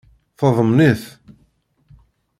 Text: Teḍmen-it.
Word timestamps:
Teḍmen-it. 0.39 1.03